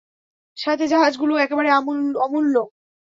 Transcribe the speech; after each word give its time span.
সাথে 0.57 0.85
জাহাজগুলোও 0.87 1.37
একেবারে 1.37 1.69
অমূল্য। 2.19 2.55